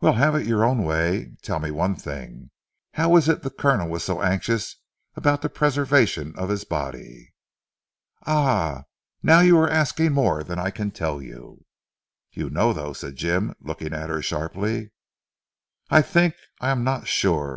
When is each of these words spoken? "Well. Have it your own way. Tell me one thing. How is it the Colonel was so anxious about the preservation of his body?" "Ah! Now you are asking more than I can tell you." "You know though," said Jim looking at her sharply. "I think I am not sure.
"Well. 0.00 0.12
Have 0.12 0.36
it 0.36 0.46
your 0.46 0.64
own 0.64 0.84
way. 0.84 1.32
Tell 1.42 1.58
me 1.58 1.72
one 1.72 1.96
thing. 1.96 2.52
How 2.94 3.16
is 3.16 3.28
it 3.28 3.42
the 3.42 3.50
Colonel 3.50 3.88
was 3.88 4.04
so 4.04 4.22
anxious 4.22 4.76
about 5.16 5.42
the 5.42 5.48
preservation 5.48 6.32
of 6.38 6.48
his 6.48 6.62
body?" 6.62 7.34
"Ah! 8.24 8.84
Now 9.20 9.40
you 9.40 9.58
are 9.58 9.68
asking 9.68 10.12
more 10.12 10.44
than 10.44 10.60
I 10.60 10.70
can 10.70 10.92
tell 10.92 11.20
you." 11.20 11.64
"You 12.30 12.50
know 12.50 12.72
though," 12.72 12.92
said 12.92 13.16
Jim 13.16 13.52
looking 13.60 13.92
at 13.92 14.10
her 14.10 14.22
sharply. 14.22 14.92
"I 15.90 16.02
think 16.02 16.36
I 16.60 16.70
am 16.70 16.84
not 16.84 17.08
sure. 17.08 17.56